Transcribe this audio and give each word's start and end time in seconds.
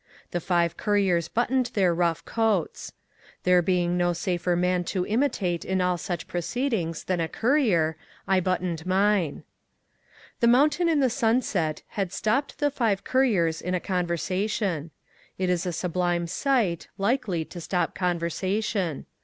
The 0.31 0.39
five 0.39 0.77
couriers 0.77 1.27
buttoned 1.27 1.67
their 1.75 1.93
rough 1.93 2.25
coats. 2.25 2.91
There 3.43 3.61
being 3.61 3.97
no 3.97 4.13
safer 4.13 4.55
man 4.55 4.83
to 4.85 5.05
imitate 5.05 5.63
in 5.63 5.79
all 5.79 5.99
such 5.99 6.27
proceedings 6.27 7.03
than 7.03 7.19
a 7.19 7.27
courier, 7.27 7.97
I 8.27 8.39
buttoned 8.39 8.87
mine. 8.87 9.43
The 10.39 10.47
mountain 10.47 10.89
in 10.89 11.01
the 11.01 11.09
sunset 11.11 11.83
had 11.89 12.11
stopped 12.11 12.57
the 12.57 12.71
five 12.71 13.03
couriers 13.03 13.61
in 13.61 13.75
a 13.75 13.79
conversation. 13.79 14.89
It 15.37 15.51
is 15.51 15.67
a 15.67 15.71
sublime 15.71 16.25
sight, 16.25 16.87
likely 16.97 17.45
to 17.45 17.61
stop 17.61 17.93
conversation. 17.93 19.05